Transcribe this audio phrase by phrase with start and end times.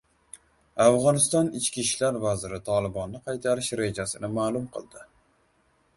[0.85, 5.07] Afg‘oniston ichki ishlar vaziri Tolibonni qaytarish rejasini ma’lum qildi